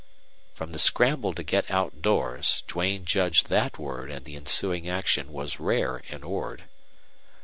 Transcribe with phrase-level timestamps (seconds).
[0.55, 5.59] From the scramble to get outdoors Duane judged that word and the ensuing action was
[5.59, 6.63] rare in Ord.